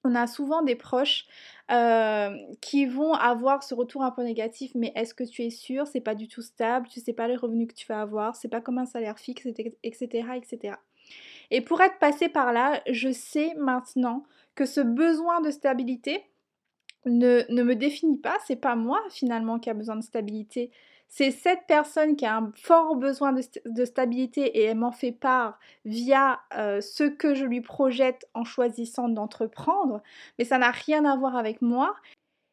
on 0.04 0.14
a 0.14 0.26
souvent 0.26 0.62
des 0.62 0.76
proches 0.76 1.26
euh, 1.70 2.37
qui 2.61 2.87
vont 2.87 3.14
avoir 3.14 3.62
ce 3.62 3.75
retour 3.75 4.02
un 4.02 4.11
peu 4.11 4.23
négatif, 4.23 4.73
mais 4.75 4.92
est-ce 4.94 5.14
que 5.14 5.25
tu 5.25 5.42
es 5.42 5.50
sûr? 5.50 5.87
C'est 5.87 6.00
pas 6.00 6.14
du 6.14 6.28
tout 6.28 6.42
stable, 6.42 6.88
tu 6.88 7.00
sais 7.00 7.14
pas 7.14 7.26
les 7.26 7.37
revenus 7.37 7.68
que 7.68 7.75
tu 7.75 7.87
vas 7.87 8.02
avoir, 8.02 8.37
c'est 8.37 8.49
pas 8.49 8.61
comme 8.61 8.78
un 8.78 8.87
salaire 8.87 9.18
fixe, 9.18 9.46
etc., 9.82 10.28
etc. 10.37 10.76
Et 11.50 11.61
pour 11.61 11.80
être 11.80 11.99
passé 11.99 12.28
par 12.28 12.52
là, 12.52 12.82
je 12.90 13.11
sais 13.11 13.54
maintenant 13.56 14.25
que 14.54 14.66
ce 14.66 14.80
besoin 14.80 15.40
de 15.40 15.50
stabilité 15.50 16.25
ne, 17.06 17.42
ne 17.50 17.62
me 17.62 17.75
définit 17.75 18.18
pas. 18.18 18.37
C'est 18.46 18.56
pas 18.56 18.76
moi 18.76 19.00
finalement 19.11 19.58
qui 19.58 19.70
a 19.70 19.75
besoin 19.75 19.96
de 19.96 20.02
stabilité. 20.02 20.70
C'est 21.16 21.30
cette 21.30 21.68
personne 21.68 22.16
qui 22.16 22.26
a 22.26 22.37
un 22.38 22.50
fort 22.56 22.97
besoin 22.97 23.33
de, 23.33 23.85
stabilité 23.85 24.59
et 24.59 24.64
elle 24.64 24.78
m'en 24.78 24.90
fait 24.90 25.12
part 25.12 25.61
via 25.85 26.40
euh, 26.56 26.80
ce 26.80 27.04
que 27.04 27.37
je 27.37 27.44
lui 27.44 27.61
projette 27.61 28.28
en 28.35 28.42
choisissant 28.42 29.09
d'entreprendre, 29.09 30.02
mais 30.38 30.44
ça 30.44 30.59
n'a 30.59 30.73
rien 30.73 31.04
à 31.04 31.16
voir 31.16 31.37
avec 31.37 31.62
moi. 31.62 31.94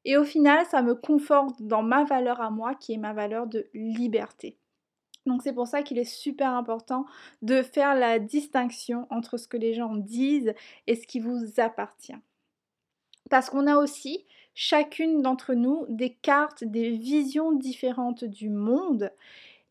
Et 0.06 0.16
au 0.16 0.24
final, 0.24 0.64
ça 0.68 0.84
me 0.84 0.94
conforte 0.94 1.60
dans 1.64 1.82
ma 1.82 2.04
valeur 2.04 2.40
à 2.40 2.52
moi 2.52 2.76
qui 2.76 2.94
est 2.94 2.98
ma 2.98 3.14
valeur 3.14 3.48
de 3.48 3.68
liberté. 3.74 4.60
Donc 5.26 5.42
c'est 5.42 5.54
pour 5.54 5.66
ça 5.66 5.82
qu'il 5.82 5.98
est 5.98 6.04
super 6.04 6.54
important 6.54 7.08
de 7.42 7.64
faire 7.64 7.96
la 7.96 8.20
distinction 8.20 9.08
entre 9.10 9.38
ce 9.38 9.48
que 9.48 9.58
les 9.58 9.74
gens 9.74 9.96
disent 9.96 10.54
et 10.86 10.94
ce 10.94 11.08
qui 11.08 11.20
vous 11.20 11.60
appartient. 11.60 12.14
Parce 13.32 13.50
qu'on 13.50 13.66
a 13.66 13.78
aussi 13.78 14.28
chacune 14.54 15.22
d'entre 15.22 15.54
nous 15.54 15.86
des 15.90 16.14
cartes, 16.14 16.64
des 16.64 16.92
visions 16.92 17.52
différentes 17.52 18.24
du 18.24 18.50
monde. 18.50 19.12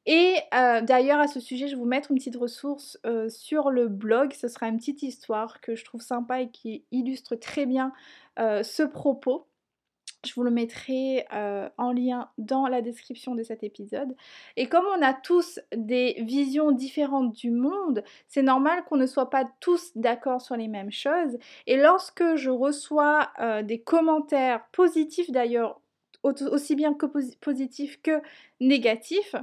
Et 0.06 0.36
euh, 0.54 0.80
d'ailleurs, 0.80 1.20
à 1.20 1.28
ce 1.28 1.40
sujet, 1.40 1.68
je 1.68 1.74
vais 1.74 1.80
vous 1.80 1.86
mettre 1.86 2.10
une 2.10 2.16
petite 2.16 2.36
ressource 2.36 2.98
euh, 3.04 3.28
sur 3.28 3.70
le 3.70 3.88
blog. 3.88 4.32
Ce 4.32 4.48
sera 4.48 4.68
une 4.68 4.78
petite 4.78 5.02
histoire 5.02 5.60
que 5.60 5.76
je 5.76 5.84
trouve 5.84 6.00
sympa 6.00 6.40
et 6.40 6.50
qui 6.50 6.84
illustre 6.90 7.36
très 7.36 7.66
bien 7.66 7.92
euh, 8.38 8.62
ce 8.62 8.82
propos. 8.82 9.46
Je 10.26 10.34
vous 10.34 10.42
le 10.42 10.50
mettrai 10.50 11.24
euh, 11.32 11.70
en 11.78 11.92
lien 11.92 12.30
dans 12.36 12.66
la 12.66 12.82
description 12.82 13.34
de 13.34 13.42
cet 13.42 13.62
épisode. 13.62 14.14
Et 14.56 14.68
comme 14.68 14.84
on 14.96 15.02
a 15.02 15.14
tous 15.14 15.60
des 15.74 16.16
visions 16.20 16.72
différentes 16.72 17.32
du 17.32 17.50
monde, 17.50 18.04
c'est 18.28 18.42
normal 18.42 18.84
qu'on 18.84 18.96
ne 18.96 19.06
soit 19.06 19.30
pas 19.30 19.50
tous 19.60 19.92
d'accord 19.96 20.42
sur 20.42 20.56
les 20.56 20.68
mêmes 20.68 20.92
choses. 20.92 21.38
Et 21.66 21.76
lorsque 21.78 22.36
je 22.36 22.50
reçois 22.50 23.30
euh, 23.40 23.62
des 23.62 23.80
commentaires 23.80 24.66
positifs 24.72 25.30
d'ailleurs, 25.30 25.80
aussi 26.22 26.74
bien 26.76 26.92
que 26.92 27.06
positifs 27.06 28.02
que 28.02 28.20
négatifs, 28.60 29.34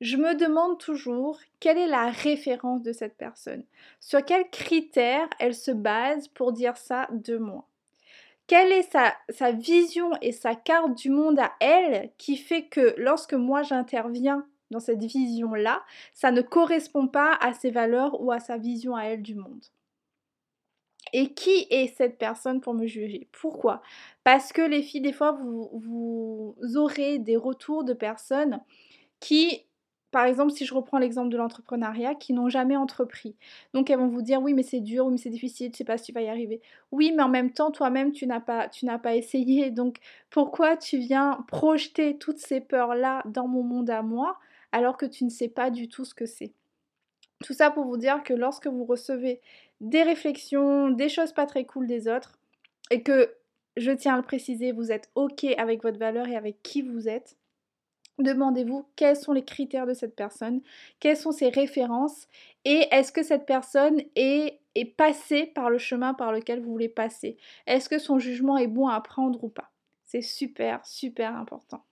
je 0.00 0.16
me 0.16 0.34
demande 0.34 0.78
toujours 0.78 1.38
quelle 1.60 1.78
est 1.78 1.86
la 1.86 2.10
référence 2.10 2.82
de 2.82 2.92
cette 2.92 3.16
personne, 3.18 3.64
sur 4.00 4.24
quels 4.24 4.48
critères 4.50 5.28
elle 5.38 5.54
se 5.54 5.70
base 5.70 6.28
pour 6.28 6.52
dire 6.52 6.76
ça 6.78 7.06
de 7.12 7.36
moi? 7.36 7.66
Quelle 8.46 8.72
est 8.72 8.90
sa, 8.90 9.52
vision 9.52 10.10
et 10.22 10.32
sa 10.32 10.54
carte 10.54 10.94
du 10.96 11.10
monde 11.10 11.38
à 11.38 11.52
elle 11.60 12.10
qui 12.18 12.36
fait 12.36 12.66
que 12.66 12.94
lorsque 12.96 13.34
moi 13.34 13.62
j'interviens 13.62 14.46
dans 14.70 14.80
cette 14.80 15.02
vision-là, 15.02 15.82
ça 16.12 16.30
ne 16.30 16.42
correspond 16.42 17.08
pas 17.08 17.34
à 17.40 17.52
ses 17.52 17.70
valeurs 17.70 18.20
ou 18.20 18.32
à 18.32 18.40
sa 18.40 18.56
vision 18.56 18.96
à 18.96 19.04
elle 19.04 19.22
du 19.22 19.34
monde? 19.34 19.64
Et 21.12 21.34
qui 21.34 21.66
est 21.70 21.94
cette 21.96 22.18
personne 22.18 22.60
pour 22.60 22.74
me 22.74 22.86
juger? 22.86 23.28
Pourquoi? 23.32 23.80
Parce 24.24 24.52
que 24.52 24.62
les 24.62 24.82
filles, 24.82 25.02
des 25.02 25.12
fois, 25.12 25.32
vous, 25.32 25.70
vous 25.72 26.76
aurez 26.76 27.18
des 27.18 27.36
retours 27.36 27.84
de 27.84 27.92
personnes 27.92 28.60
qui 29.20 29.65
par 30.16 30.24
exemple, 30.24 30.50
si 30.50 30.64
je 30.64 30.72
reprends 30.72 30.96
l'exemple 30.96 31.28
de 31.28 31.36
l'entrepreneuriat, 31.36 32.14
qui 32.14 32.32
n'ont 32.32 32.48
jamais 32.48 32.74
entrepris. 32.74 33.36
Donc 33.74 33.90
elles 33.90 33.98
vont 33.98 34.08
vous 34.08 34.22
dire 34.22 34.40
oui 34.40 34.54
mais 34.54 34.62
c'est 34.62 34.80
dur, 34.80 35.04
oui 35.04 35.12
mais 35.12 35.18
c'est 35.18 35.28
difficile, 35.28 35.70
je 35.70 35.76
sais 35.76 35.84
pas 35.84 35.98
si 35.98 36.06
tu 36.06 36.12
vas 36.12 36.22
y 36.22 36.28
arriver. 36.30 36.62
Oui 36.90 37.12
mais 37.14 37.22
en 37.22 37.28
même 37.28 37.50
temps 37.50 37.70
toi-même 37.70 38.12
tu 38.12 38.26
n'as 38.26 38.40
pas 38.40 38.66
tu 38.70 38.86
n'as 38.86 38.98
pas 38.98 39.14
essayé. 39.14 39.70
Donc 39.70 39.98
pourquoi 40.30 40.78
tu 40.78 40.96
viens 40.96 41.44
projeter 41.48 42.16
toutes 42.16 42.38
ces 42.38 42.62
peurs 42.62 42.94
là 42.94 43.20
dans 43.26 43.46
mon 43.46 43.62
monde 43.62 43.90
à 43.90 44.00
moi 44.00 44.38
alors 44.72 44.96
que 44.96 45.04
tu 45.04 45.22
ne 45.24 45.28
sais 45.28 45.48
pas 45.48 45.68
du 45.68 45.86
tout 45.86 46.06
ce 46.06 46.14
que 46.14 46.24
c'est? 46.24 46.54
Tout 47.44 47.52
ça 47.52 47.70
pour 47.70 47.84
vous 47.84 47.98
dire 47.98 48.22
que 48.22 48.32
lorsque 48.32 48.68
vous 48.68 48.86
recevez 48.86 49.42
des 49.82 50.02
réflexions, 50.02 50.88
des 50.88 51.10
choses 51.10 51.32
pas 51.32 51.44
très 51.44 51.66
cool 51.66 51.86
des 51.86 52.08
autres 52.08 52.38
et 52.90 53.02
que 53.02 53.34
je 53.76 53.90
tiens 53.90 54.14
à 54.14 54.16
le 54.16 54.22
préciser, 54.22 54.72
vous 54.72 54.90
êtes 54.90 55.10
OK 55.14 55.44
avec 55.58 55.82
votre 55.82 55.98
valeur 55.98 56.26
et 56.26 56.36
avec 56.36 56.62
qui 56.62 56.80
vous 56.80 57.06
êtes, 57.06 57.36
Demandez-vous 58.18 58.86
quels 58.96 59.16
sont 59.16 59.32
les 59.32 59.44
critères 59.44 59.86
de 59.86 59.92
cette 59.94 60.16
personne, 60.16 60.62
quelles 61.00 61.16
sont 61.16 61.32
ses 61.32 61.48
références 61.50 62.28
et 62.64 62.88
est-ce 62.90 63.12
que 63.12 63.22
cette 63.22 63.46
personne 63.46 64.00
est, 64.16 64.60
est 64.74 64.84
passée 64.86 65.46
par 65.46 65.70
le 65.70 65.78
chemin 65.78 66.14
par 66.14 66.32
lequel 66.32 66.60
vous 66.60 66.70
voulez 66.72 66.88
passer? 66.88 67.36
Est-ce 67.66 67.88
que 67.88 67.98
son 67.98 68.18
jugement 68.18 68.56
est 68.58 68.66
bon 68.66 68.88
à 68.88 69.00
prendre 69.00 69.44
ou 69.44 69.48
pas? 69.48 69.70
C'est 70.04 70.22
super, 70.22 70.84
super 70.86 71.36
important. 71.36 71.84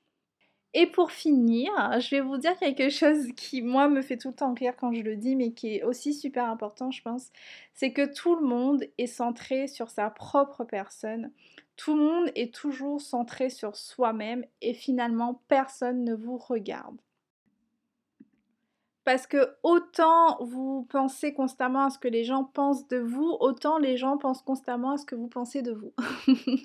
Et 0.77 0.87
pour 0.89 1.13
finir, 1.13 1.71
je 2.01 2.11
vais 2.11 2.21
vous 2.21 2.37
dire 2.37 2.57
quelque 2.59 2.89
chose 2.91 3.29
qui, 3.37 3.63
moi, 3.63 3.89
me 3.89 4.03
fait 4.03 4.17
tout 4.17 4.29
le 4.29 4.35
temps 4.35 4.55
rire 4.55 4.75
quand 4.77 4.93
je 4.93 5.03
le 5.03 5.17
dis, 5.17 5.37
mais 5.37 5.53
qui 5.53 5.77
est 5.77 5.85
aussi 5.85 6.13
super 6.13 6.49
important, 6.51 6.91
je 6.91 7.01
pense. 7.03 7.31
C'est 7.75 7.93
que 7.93 8.13
tout 8.13 8.35
le 8.35 8.45
monde 8.45 8.83
est 8.99 9.07
centré 9.07 9.69
sur 9.69 9.89
sa 9.91 10.11
propre 10.11 10.65
personne. 10.65 11.31
Tout 11.77 11.97
le 11.97 12.03
monde 12.03 12.31
est 12.35 12.55
toujours 12.55 13.01
centré 13.01 13.51
sur 13.51 13.77
soi-même 13.77 14.45
et 14.61 14.75
finalement, 14.75 15.43
personne 15.49 16.05
ne 16.05 16.15
vous 16.15 16.39
regarde. 16.39 16.97
Parce 19.05 19.27
que 19.27 19.55
autant 19.63 20.43
vous 20.43 20.87
pensez 20.89 21.35
constamment 21.35 21.85
à 21.85 21.91
ce 21.91 21.99
que 21.99 22.09
les 22.09 22.25
gens 22.25 22.45
pensent 22.45 22.89
de 22.89 22.97
vous, 22.97 23.37
autant 23.41 23.79
les 23.79 23.97
gens 23.97 24.17
pensent 24.17 24.43
constamment 24.43 24.93
à 24.93 24.97
ce 24.97 25.05
que 25.05 25.15
vous 25.15 25.29
pensez 25.29 25.61
de 25.61 25.73
vous. 25.73 25.93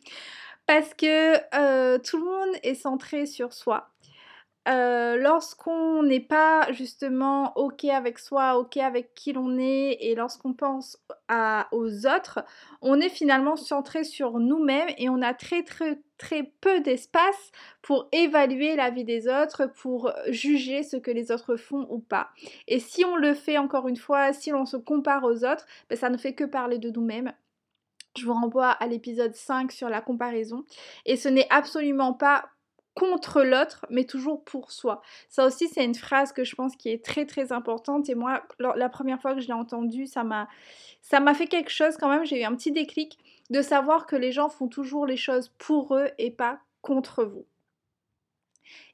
Parce 0.65 0.93
que 0.93 1.35
euh, 1.55 1.97
tout 1.97 2.17
le 2.17 2.25
monde 2.25 2.55
est 2.63 2.75
centré 2.75 3.25
sur 3.25 3.53
soi. 3.53 3.89
Euh, 4.67 5.15
lorsqu'on 5.15 6.03
n'est 6.03 6.19
pas 6.19 6.71
justement 6.71 7.57
OK 7.57 7.85
avec 7.85 8.19
soi, 8.19 8.57
OK 8.57 8.77
avec 8.77 9.13
qui 9.15 9.33
l'on 9.33 9.57
est, 9.57 9.97
et 10.01 10.15
lorsqu'on 10.15 10.53
pense 10.53 10.97
aux 11.71 12.07
autres, 12.07 12.43
on 12.81 12.99
est 12.99 13.09
finalement 13.09 13.55
centré 13.55 14.03
sur 14.03 14.39
nous-mêmes 14.39 14.89
et 14.97 15.09
on 15.09 15.21
a 15.21 15.33
très 15.33 15.63
très 15.63 16.01
très 16.17 16.43
peu 16.59 16.81
d'espace 16.81 17.51
pour 17.81 18.09
évaluer 18.11 18.75
la 18.75 18.89
vie 18.89 19.05
des 19.05 19.27
autres, 19.27 19.67
pour 19.67 20.11
juger 20.27 20.83
ce 20.83 20.97
que 20.97 21.11
les 21.11 21.31
autres 21.31 21.55
font 21.55 21.87
ou 21.89 21.99
pas. 21.99 22.29
Et 22.67 22.79
si 22.79 23.05
on 23.05 23.15
le 23.15 23.33
fait 23.33 23.57
encore 23.57 23.87
une 23.87 23.97
fois, 23.97 24.33
si 24.33 24.51
l'on 24.51 24.65
se 24.65 24.77
compare 24.77 25.23
aux 25.23 25.45
autres, 25.45 25.65
ben, 25.89 25.97
ça 25.97 26.09
ne 26.09 26.17
fait 26.17 26.33
que 26.33 26.43
parler 26.43 26.77
de 26.77 26.89
nous-mêmes. 26.89 27.31
Je 28.17 28.25
vous 28.25 28.33
renvoie 28.33 28.69
à 28.69 28.87
l'épisode 28.87 29.35
5 29.35 29.71
sur 29.71 29.87
la 29.87 30.01
comparaison. 30.01 30.65
Et 31.05 31.15
ce 31.15 31.29
n'est 31.29 31.47
absolument 31.49 32.13
pas 32.13 32.49
contre 32.99 33.41
l'autre, 33.43 33.85
mais 33.89 34.03
toujours 34.03 34.43
pour 34.43 34.71
soi. 34.71 35.01
Ça 35.29 35.45
aussi, 35.45 35.69
c'est 35.69 35.85
une 35.85 35.95
phrase 35.95 36.33
que 36.33 36.43
je 36.43 36.53
pense 36.53 36.75
qui 36.75 36.89
est 36.89 37.03
très 37.03 37.25
très 37.25 37.53
importante. 37.53 38.09
Et 38.09 38.15
moi, 38.15 38.43
la 38.59 38.89
première 38.89 39.21
fois 39.21 39.33
que 39.33 39.39
je 39.39 39.47
l'ai 39.47 39.53
entendue, 39.53 40.05
ça 40.05 40.25
m'a, 40.25 40.49
ça 41.01 41.21
m'a 41.21 41.33
fait 41.33 41.47
quelque 41.47 41.71
chose 41.71 41.95
quand 41.97 42.09
même. 42.09 42.25
J'ai 42.25 42.41
eu 42.41 42.43
un 42.43 42.55
petit 42.55 42.73
déclic 42.73 43.17
de 43.49 43.61
savoir 43.61 44.05
que 44.05 44.17
les 44.17 44.33
gens 44.33 44.49
font 44.49 44.67
toujours 44.67 45.05
les 45.05 45.15
choses 45.15 45.49
pour 45.57 45.95
eux 45.95 46.09
et 46.17 46.29
pas 46.29 46.59
contre 46.81 47.23
vous. 47.23 47.45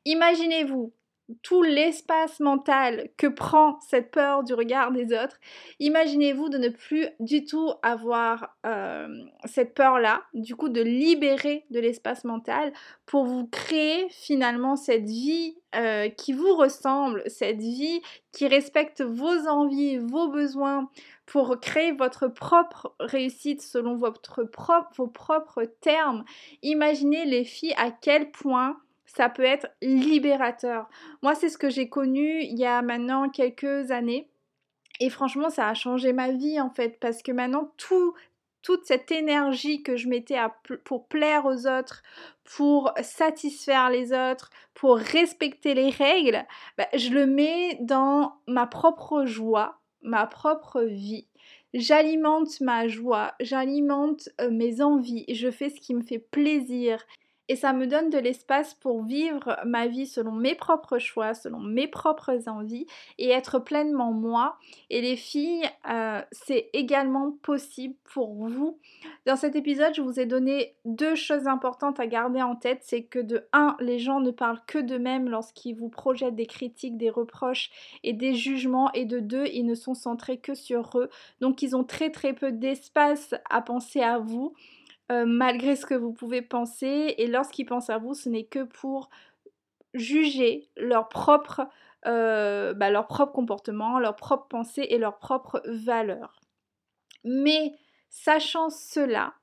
Imaginez-vous 0.06 0.94
tout 1.41 1.63
l'espace 1.63 2.39
mental 2.39 3.10
que 3.17 3.27
prend 3.27 3.79
cette 3.82 4.12
peur 4.12 4.44
du 4.44 4.53
regard 4.53 4.91
des 4.91 5.05
autres, 5.05 5.39
imaginez-vous 5.79 6.50
de 6.50 6.58
ne 6.58 6.70
plus 6.70 7.08
du 7.20 7.46
tout 7.46 7.72
avoir 7.82 8.55
euh, 8.65 9.08
cette 9.46 9.74
peur-là, 9.74 10.24
du 10.34 10.55
coup 10.55 10.70
de 10.70 10.82
libérer 10.82 11.65
de 11.72 11.79
l'espace 11.79 12.24
mental 12.24 12.72
pour 13.05 13.25
vous 13.25 13.48
créer 13.48 14.08
finalement 14.10 14.75
cette 14.75 15.05
vie 15.05 15.55
euh, 15.75 16.10
qui 16.10 16.34
vous 16.34 16.55
ressemble, 16.55 17.24
cette 17.27 17.60
vie 17.60 18.01
qui 18.32 18.48
respecte 18.48 19.01
vos 19.01 19.48
envies, 19.48 19.98
vos 19.98 20.29
besoins, 20.29 20.89
pour 21.25 21.60
créer 21.60 21.91
votre 21.91 22.27
propre 22.27 22.96
réussite 23.00 23.62
selon 23.62 23.96
votre 23.96 24.48
vos 24.96 25.08
propres 25.08 25.63
termes. 25.82 26.24
Imaginez 26.62 27.25
les 27.25 27.44
filles 27.44 27.74
à 27.77 27.91
quel 27.91 28.32
point 28.32 28.77
ça 29.16 29.30
peut 29.30 29.44
être 29.44 29.68
libérateur. 29.82 30.90
Moi, 31.22 31.36
c'est 31.36 31.50
ce 31.50 31.58
que 31.58 31.70
j'ai 31.70 31.90
connu 31.90 32.42
il 32.42 32.58
y 32.58 32.66
a 32.66 32.82
maintenant 32.82 33.30
quelques 33.30 33.92
années. 33.92 34.30
Et 35.00 35.10
franchement, 35.10 35.50
ça 35.50 35.68
a 35.68 35.74
changé 35.74 36.14
ma 36.14 36.32
vie 36.32 36.60
en 36.60 36.70
fait, 36.70 37.00
parce 37.00 37.22
que 37.22 37.32
maintenant, 37.32 37.72
tout, 37.78 38.14
toute 38.62 38.86
cette 38.86 39.12
énergie 39.12 39.84
que 39.84 39.98
je 39.98 40.08
mettais 40.08 40.38
pour 40.84 41.08
plaire 41.08 41.46
aux 41.46 41.68
autres, 41.68 42.02
pour 42.44 42.94
satisfaire 43.02 43.90
les 43.90 44.12
autres, 44.14 44.50
pour 44.74 44.98
respecter 44.98 45.74
les 45.74 45.90
règles, 45.90 46.46
bah, 46.78 46.88
je 46.94 47.10
le 47.10 47.26
mets 47.26 47.78
dans 47.82 48.36
ma 48.48 48.68
propre 48.68 49.26
joie, 49.26 49.80
ma 50.02 50.28
propre 50.28 50.82
vie. 50.82 51.28
J'alimente 51.74 52.62
ma 52.62 52.88
joie, 52.88 53.34
j'alimente 53.42 54.30
euh, 54.40 54.50
mes 54.50 54.82
envies, 54.82 55.26
je 55.28 55.52
fais 55.52 55.70
ce 55.70 55.82
qui 55.82 55.94
me 55.94 56.02
fait 56.02 56.20
plaisir. 56.20 57.06
Et 57.48 57.56
ça 57.56 57.74
me 57.74 57.86
donne 57.86 58.10
de 58.10 58.18
l'espace 58.18 58.74
pour 58.74 59.04
vivre 59.04 59.58
ma 59.66 59.88
vie 59.88 60.08
selon 60.08 60.32
mes 60.32 60.56
propres 60.56 60.98
choix, 60.98 61.34
selon 61.34 61.60
mes 61.60 61.88
propres 61.88 62.48
envies 62.48 62.88
et 63.20 63.30
être 63.30 63.60
pleinement 63.60 64.12
moi. 64.12 64.58
Et 64.90 65.02
les 65.02 65.16
filles, 65.16 65.66
euh, 65.90 66.22
c'est 66.32 66.70
également 66.74 67.32
possible 67.44 67.96
pour 68.04 68.34
vous. 68.48 68.80
Dans 69.25 69.36
cet 69.36 69.56
épisode, 69.56 69.94
je 69.94 70.02
vous 70.02 70.20
ai 70.20 70.25
donné 70.25 70.75
deux 70.86 71.16
choses 71.16 71.48
importantes 71.48 72.00
à 72.00 72.08
garder 72.08 72.42
en 72.42 72.56
tête. 72.56 72.80
C'est 72.82 73.04
que 73.04 73.20
de 73.20 73.46
un, 73.54 73.75
les 73.80 74.00
gens 74.00 74.20
ne 74.20 74.32
parlent 74.32 74.62
que 74.66 74.80
d'eux-mêmes 74.80 75.30
lorsqu'ils 75.30 75.75
vous 75.75 75.90
projettent 75.90 76.36
des 76.36 76.48
critiques, 76.48 76.98
des 76.98 77.10
reproches 77.12 77.70
et 78.04 78.14
des 78.14 78.34
jugements. 78.34 78.92
Et 78.94 79.06
de 79.06 79.20
deux, 79.20 79.46
ils 79.54 79.66
ne 79.66 79.75
sont 79.75 79.94
centrés 79.94 80.40
que 80.40 80.56
sur 80.56 80.98
eux. 80.98 81.10
Donc 81.42 81.62
ils 81.62 81.75
ont 81.75 81.84
très 81.84 82.10
très 82.10 82.34
peu 82.34 82.52
d'espace 82.52 83.36
à 83.50 83.62
penser 83.62 84.02
à 84.02 84.18
vous. 84.18 84.54
Euh, 85.12 85.26
malgré 85.28 85.76
ce 85.76 85.86
que 85.86 85.94
vous 85.94 86.14
pouvez 86.14 86.42
penser. 86.42 87.14
Et 87.18 87.28
lorsqu'ils 87.28 87.66
pensent 87.66 87.92
à 87.92 88.00
vous, 88.00 88.16
ce 88.16 88.28
n'est 88.28 88.46
que 88.46 88.64
pour 88.64 89.10
juger 89.94 90.68
leur 90.76 91.10
propre, 91.10 91.68
euh, 92.08 92.74
bah, 92.74 92.90
leur 92.90 93.08
propre 93.08 93.32
comportement, 93.32 94.00
leur 94.00 94.16
propre 94.16 94.48
pensée 94.48 94.88
et 94.90 94.98
leur 94.98 95.20
propre 95.20 95.62
valeur. 95.68 96.42
Mais 97.24 97.74
sachant 98.10 98.70
cela, 98.70 99.34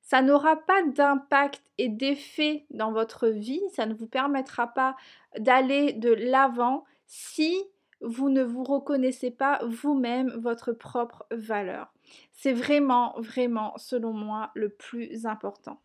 ça 0.00 0.22
n'aura 0.22 0.56
pas 0.56 0.82
d'impact 0.84 1.62
et 1.76 1.88
d'effet 1.88 2.66
dans 2.70 2.92
votre 2.92 3.28
vie, 3.28 3.62
ça 3.74 3.84
ne 3.84 3.94
vous 3.94 4.08
permettra 4.08 4.68
pas 4.68 4.96
d'aller 5.38 5.92
de 5.92 6.12
l'avant 6.12 6.84
si 7.06 7.54
vous 8.00 8.30
ne 8.30 8.42
vous 8.42 8.64
reconnaissez 8.64 9.30
pas 9.30 9.60
vous-même 9.64 10.30
votre 10.36 10.72
propre 10.72 11.26
valeur. 11.30 11.92
C'est 12.32 12.52
vraiment, 12.52 13.14
vraiment, 13.18 13.74
selon 13.76 14.12
moi, 14.12 14.50
le 14.54 14.68
plus 14.68 15.26
important. 15.26 15.80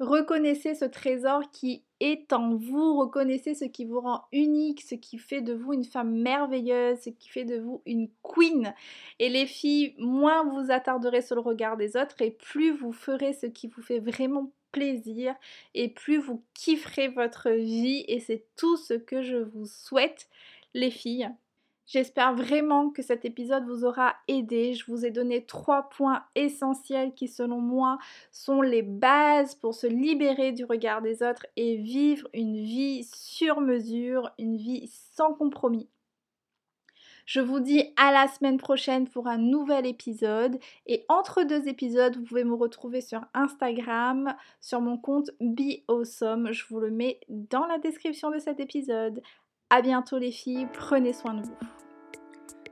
Reconnaissez 0.00 0.74
ce 0.74 0.86
trésor 0.86 1.50
qui 1.50 1.84
est 2.00 2.32
en 2.32 2.56
vous, 2.56 2.98
reconnaissez 2.98 3.54
ce 3.54 3.66
qui 3.66 3.84
vous 3.84 4.00
rend 4.00 4.24
unique, 4.32 4.80
ce 4.80 4.94
qui 4.94 5.18
fait 5.18 5.42
de 5.42 5.52
vous 5.52 5.74
une 5.74 5.84
femme 5.84 6.18
merveilleuse, 6.22 7.00
ce 7.00 7.10
qui 7.10 7.28
fait 7.28 7.44
de 7.44 7.58
vous 7.58 7.82
une 7.84 8.08
queen. 8.22 8.72
Et 9.18 9.28
les 9.28 9.44
filles, 9.44 9.94
moins 9.98 10.42
vous 10.44 10.70
attarderez 10.70 11.20
sur 11.20 11.36
le 11.36 11.42
regard 11.42 11.76
des 11.76 11.98
autres 11.98 12.22
et 12.22 12.30
plus 12.30 12.70
vous 12.70 12.92
ferez 12.92 13.34
ce 13.34 13.44
qui 13.44 13.66
vous 13.66 13.82
fait 13.82 13.98
vraiment 13.98 14.50
plaisir 14.72 15.34
et 15.74 15.88
plus 15.88 16.18
vous 16.18 16.42
kifferez 16.54 17.08
votre 17.08 17.50
vie 17.50 18.04
et 18.08 18.20
c'est 18.20 18.46
tout 18.56 18.76
ce 18.76 18.94
que 18.94 19.20
je 19.20 19.36
vous 19.36 19.66
souhaite 19.66 20.28
les 20.74 20.90
filles. 20.90 21.30
J'espère 21.86 22.34
vraiment 22.34 22.90
que 22.90 23.02
cet 23.02 23.24
épisode 23.24 23.66
vous 23.66 23.84
aura 23.84 24.14
aidé. 24.28 24.74
Je 24.74 24.84
vous 24.86 25.04
ai 25.04 25.10
donné 25.10 25.44
trois 25.44 25.88
points 25.88 26.22
essentiels 26.36 27.12
qui, 27.14 27.26
selon 27.26 27.60
moi, 27.60 27.98
sont 28.30 28.62
les 28.62 28.82
bases 28.82 29.56
pour 29.56 29.74
se 29.74 29.88
libérer 29.88 30.52
du 30.52 30.64
regard 30.64 31.02
des 31.02 31.24
autres 31.24 31.46
et 31.56 31.78
vivre 31.78 32.28
une 32.32 32.54
vie 32.54 33.02
sur 33.12 33.60
mesure, 33.60 34.30
une 34.38 34.56
vie 34.56 34.88
sans 35.16 35.34
compromis. 35.34 35.88
Je 37.26 37.40
vous 37.40 37.60
dis 37.60 37.92
à 37.96 38.12
la 38.12 38.26
semaine 38.26 38.56
prochaine 38.56 39.08
pour 39.08 39.28
un 39.28 39.38
nouvel 39.38 39.86
épisode. 39.86 40.58
Et 40.86 41.04
entre 41.08 41.44
deux 41.44 41.68
épisodes, 41.68 42.16
vous 42.16 42.24
pouvez 42.24 42.44
me 42.44 42.54
retrouver 42.54 43.00
sur 43.00 43.24
Instagram, 43.34 44.34
sur 44.60 44.80
mon 44.80 44.98
compte 44.98 45.30
Be 45.40 45.82
Awesome. 45.88 46.52
Je 46.52 46.64
vous 46.68 46.80
le 46.80 46.90
mets 46.90 47.20
dans 47.28 47.66
la 47.66 47.78
description 47.78 48.30
de 48.30 48.38
cet 48.38 48.58
épisode. 48.58 49.22
A 49.72 49.82
bientôt 49.82 50.18
les 50.18 50.32
filles, 50.32 50.66
prenez 50.72 51.12
soin 51.12 51.32
de 51.32 51.42
vous. 51.42 51.56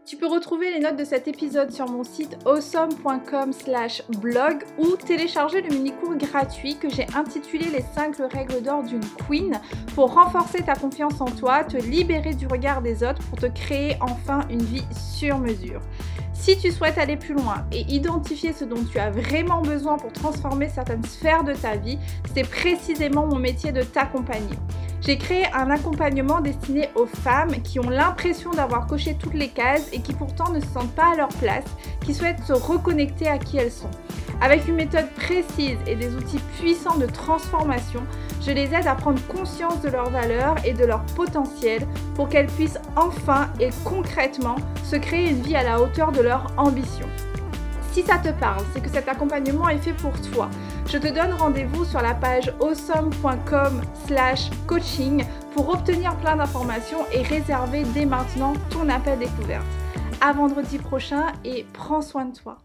Tu 0.05 0.17
peux 0.17 0.27
retrouver 0.27 0.73
les 0.73 0.81
notes 0.81 0.97
de 0.97 1.05
cet 1.05 1.29
épisode 1.29 1.71
sur 1.71 1.89
mon 1.89 2.03
site 2.03 2.37
awesome.com 2.45 3.53
slash 3.53 4.03
blog 4.21 4.65
ou 4.79 4.97
télécharger 4.97 5.61
le 5.61 5.69
mini-cours 5.69 6.17
gratuit 6.17 6.77
que 6.77 6.89
j'ai 6.91 7.07
intitulé 7.15 7.67
Les 7.67 7.85
5 7.95 8.17
règles 8.33 8.63
d'or 8.63 8.83
d'une 8.83 9.05
queen 9.29 9.61
pour 9.95 10.13
renforcer 10.13 10.65
ta 10.65 10.75
confiance 10.75 11.21
en 11.21 11.27
toi, 11.27 11.63
te 11.63 11.77
libérer 11.77 12.35
du 12.35 12.49
regard 12.49 12.83
des 12.83 13.05
autres 13.05 13.23
pour 13.29 13.39
te 13.39 13.47
créer 13.47 13.97
enfin 14.01 14.41
une 14.51 14.63
vie 14.63 14.87
sur 14.91 15.39
mesure. 15.39 15.81
Si 16.39 16.57
tu 16.57 16.71
souhaites 16.71 16.99
aller 16.99 17.17
plus 17.17 17.35
loin 17.35 17.67
et 17.73 17.81
identifier 17.93 18.53
ce 18.53 18.65
dont 18.65 18.83
tu 18.91 18.99
as 18.99 19.11
vraiment 19.11 19.61
besoin 19.61 19.99
pour 19.99 20.13
transformer 20.13 20.69
certaines 20.69 21.05
sphères 21.05 21.43
de 21.43 21.53
ta 21.53 21.77
vie, 21.77 21.99
c'est 22.33 22.49
précisément 22.49 23.27
mon 23.27 23.39
métier 23.39 23.73
de 23.73 23.83
t'accompagner. 23.83 24.55
J'ai 25.01 25.19
créé 25.19 25.47
un 25.53 25.69
accompagnement 25.69 26.41
destiné 26.41 26.91
aux 26.95 27.07
femmes 27.07 27.61
qui 27.63 27.81
ont 27.81 27.91
l'impression 27.91 28.53
d'avoir 28.53 28.87
coché 28.87 29.17
toutes 29.19 29.35
les 29.35 29.49
cases 29.49 29.89
et 29.93 30.01
qui 30.01 30.13
pourtant 30.13 30.51
ne 30.53 30.61
se 30.61 30.67
sentent 30.69 30.95
pas 30.95 31.13
à 31.13 31.17
leur 31.17 31.29
place, 31.29 31.65
qui 32.07 32.15
souhaitent 32.15 32.45
se 32.45 32.53
reconnecter 32.53 33.27
à 33.27 33.39
qui 33.39 33.59
elles 33.59 33.73
sont. 33.73 33.91
Avec 34.41 34.69
une 34.69 34.77
méthode 34.77 35.11
précise 35.11 35.79
et 35.87 35.97
des 35.97 36.15
outils 36.15 36.41
puissants 36.59 36.99
de 36.99 37.07
transformation, 37.07 38.03
je 38.41 38.53
les 38.53 38.75
aide 38.75 38.87
à 38.87 38.95
prendre 38.95 39.21
conscience 39.27 39.81
de 39.81 39.89
leurs 39.89 40.11
valeurs 40.11 40.55
et 40.65 40.73
de 40.73 40.85
leur 40.85 41.03
potentiel 41.17 41.87
pour 42.15 42.29
qu'elles 42.29 42.47
puissent 42.47 42.79
enfin 42.97 43.49
et 43.61 43.71
concrètement 43.85 44.57
se 44.85 44.97
créer 44.97 45.31
une 45.31 45.43
vie 45.43 45.57
à 45.57 45.65
la 45.65 45.81
hauteur 45.81 46.13
de 46.13 46.21
leur 46.21 46.47
ambition. 46.57 47.07
Si 47.93 48.03
ça 48.03 48.19
te 48.19 48.29
parle, 48.29 48.65
c'est 48.73 48.81
que 48.81 48.91
cet 48.91 49.09
accompagnement 49.09 49.69
est 49.69 49.79
fait 49.79 49.93
pour 49.93 50.13
toi. 50.31 50.49
Je 50.87 50.99
te 50.99 51.09
donne 51.09 51.33
rendez-vous 51.33 51.85
sur 51.85 52.01
la 52.01 52.15
page 52.15 52.53
awesome.com 52.61 53.83
slash 54.07 54.51
coaching 54.67 55.25
pour 55.53 55.71
obtenir 55.71 56.15
plein 56.17 56.37
d'informations 56.37 57.05
et 57.13 57.23
réserver 57.23 57.83
dès 57.95 58.07
maintenant 58.07 58.53
ton 58.71 58.89
appel 58.89 59.19
découverte. 59.19 59.67
À 60.21 60.33
vendredi 60.33 60.79
prochain 60.79 61.27
et 61.45 61.67
prends 61.73 62.03
soin 62.03 62.27
de 62.27 62.37
toi. 62.37 62.59